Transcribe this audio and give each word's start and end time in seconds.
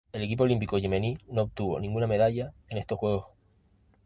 El 0.13 0.23
equipo 0.23 0.45
olímpico 0.45 0.79
yemení 0.79 1.15
no 1.27 1.43
obtuvo 1.43 1.79
ninguna 1.79 2.07
medalla 2.07 2.55
en 2.69 2.79
estos 2.79 2.97
Juegos. 2.97 3.27